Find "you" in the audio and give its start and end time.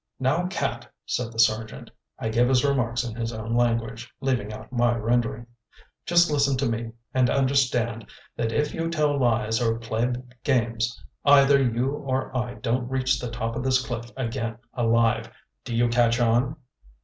8.73-8.89, 11.61-11.91, 15.75-15.87